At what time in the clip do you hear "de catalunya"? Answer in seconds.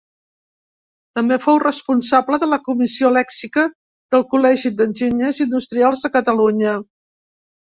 6.07-6.75